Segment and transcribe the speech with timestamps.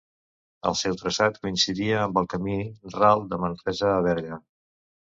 [0.69, 2.59] El seu traçat coincidia amb el camí
[2.97, 4.43] Ral de Manresa a Berga.